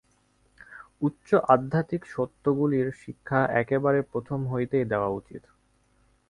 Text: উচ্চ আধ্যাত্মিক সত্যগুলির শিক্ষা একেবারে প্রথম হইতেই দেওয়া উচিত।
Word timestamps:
উচ্চ 1.01 1.29
আধ্যাত্মিক 1.53 2.03
সত্যগুলির 2.13 2.87
শিক্ষা 3.01 3.39
একেবারে 3.61 3.99
প্রথম 4.11 4.39
হইতেই 4.47 4.85
দেওয়া 4.91 5.09
উচিত। 5.19 5.43